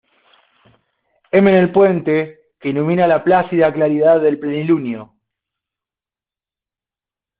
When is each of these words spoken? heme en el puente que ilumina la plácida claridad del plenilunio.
heme 1.31 1.51
en 1.51 1.57
el 1.57 1.71
puente 1.71 2.39
que 2.59 2.69
ilumina 2.69 3.05
la 3.05 3.23
plácida 3.23 3.71
claridad 3.71 4.19
del 4.19 4.39
plenilunio. 4.39 5.13